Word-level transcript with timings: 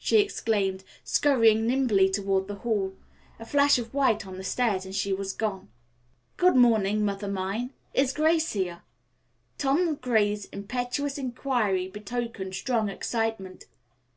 she 0.00 0.18
exclaimed, 0.18 0.82
scurrying 1.04 1.64
nimbly 1.64 2.08
toward 2.10 2.48
the 2.48 2.56
hall. 2.56 2.96
A 3.38 3.44
flash 3.46 3.78
of 3.78 3.94
white 3.94 4.26
on 4.26 4.36
the 4.36 4.42
stairs 4.42 4.84
and 4.84 4.92
she 4.92 5.12
was 5.12 5.32
gone. 5.32 5.68
"Good 6.36 6.56
morning, 6.56 7.04
Mother 7.04 7.28
mine. 7.28 7.72
Is 7.94 8.12
Grace 8.12 8.50
here?" 8.54 8.82
Tom 9.58 9.94
Gray's 9.94 10.46
impetuous 10.46 11.18
inquiry 11.18 11.86
betokened 11.86 12.56
strong 12.56 12.88
excitement. 12.88 13.66